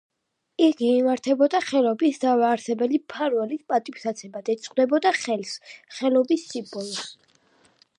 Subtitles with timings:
[0.67, 5.57] იგი იმართებოდა ხელობის დამაარსებელი მფარველის პატივსაცემად, ეძღვნებოდა ხელს,
[6.01, 7.11] ხელობის სიმბოლოს.